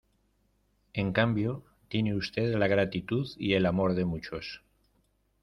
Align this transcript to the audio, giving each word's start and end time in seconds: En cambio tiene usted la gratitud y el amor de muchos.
En 0.93 1.13
cambio 1.13 1.63
tiene 1.87 2.15
usted 2.15 2.55
la 2.57 2.67
gratitud 2.67 3.29
y 3.37 3.53
el 3.53 3.67
amor 3.67 3.93
de 3.93 4.03
muchos. 4.03 4.63